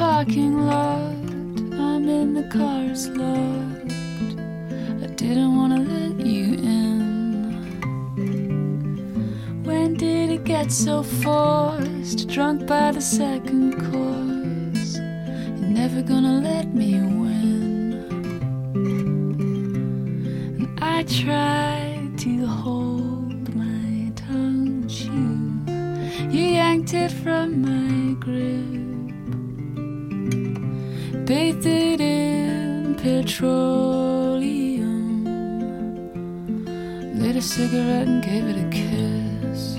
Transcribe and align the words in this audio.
parking 0.00 0.66
lot. 0.66 1.14
I'm 1.86 2.08
in 2.08 2.34
the 2.34 2.44
car's 2.44 3.08
locked. 3.08 3.92
I 5.04 5.06
didn't 5.14 5.54
wanna 5.56 5.80
let 5.80 6.26
you 6.26 6.54
in. 6.54 7.40
When 9.62 9.94
did 9.94 10.30
it 10.30 10.44
get 10.44 10.70
so 10.72 11.02
forced? 11.02 12.28
Drunk 12.28 12.66
by 12.66 12.92
the 12.92 13.00
second 13.00 13.72
course. 13.90 14.96
You're 14.96 15.74
never 15.80 16.02
gonna 16.02 16.40
let 16.50 16.74
me 16.74 16.94
win. 17.22 17.92
And 20.60 20.70
I 20.82 21.02
tried 21.02 22.18
to 22.18 22.46
hold 22.46 23.54
my 23.54 24.12
tongue, 24.16 24.84
you, 24.88 25.28
you 26.30 26.44
yanked 26.60 26.94
it 26.94 27.10
from 27.10 27.62
my 27.62 28.14
grip 28.14 28.89
bathed 31.30 31.64
it 31.64 32.00
in 32.00 32.96
petroleum. 32.96 33.44
Lit 37.20 37.36
a 37.36 37.40
cigarette 37.40 38.08
and 38.08 38.20
gave 38.20 38.46
it 38.48 38.56
a 38.56 38.68
kiss. 38.78 39.76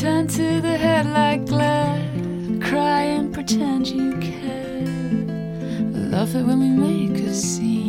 Turn 0.00 0.28
to 0.28 0.60
the 0.60 0.76
headlight 0.78 1.44
glare, 1.46 1.98
cry 2.60 3.02
and 3.16 3.34
pretend 3.34 3.88
you 3.88 4.16
care. 4.18 4.86
Love 6.14 6.36
it 6.36 6.44
when 6.44 6.60
we 6.60 6.68
make 6.68 7.18
a 7.18 7.34
scene 7.34 7.79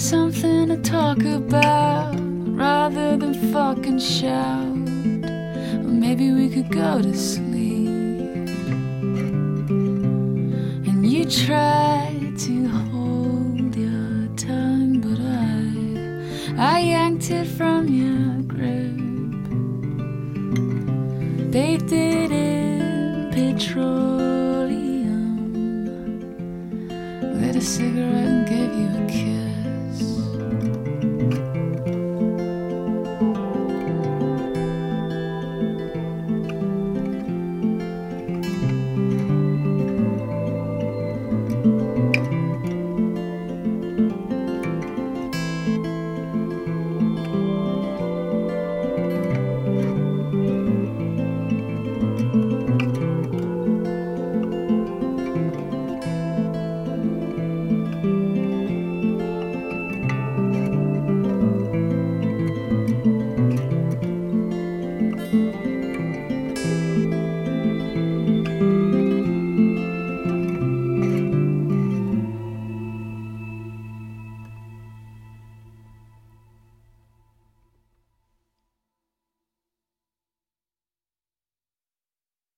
something 0.00 0.68
to 0.68 0.78
talk 0.78 1.22
about 1.24 2.14
rather 2.56 3.18
than 3.18 3.34
fucking 3.52 3.98
shout. 3.98 4.64
Or 4.64 5.92
maybe 6.04 6.32
we 6.32 6.48
could 6.48 6.70
go 6.72 7.02
to 7.02 7.14
sleep. 7.14 8.48
And 10.88 11.06
you 11.06 11.26
tried 11.26 12.32
to 12.38 12.66
hold 12.66 13.76
your 13.76 14.26
tongue, 14.36 15.02
but 15.02 15.20
I, 16.58 16.76
I 16.76 16.80
yanked 16.80 17.30
it 17.30 17.44
from 17.44 17.86
your 17.88 18.40
grip. 18.48 18.96
Bathed 21.52 21.92
it 21.92 22.32
in 22.32 23.30
petroleum. 23.32 23.90
Lit 27.38 27.56
a 27.56 27.60
cigarette 27.60 28.39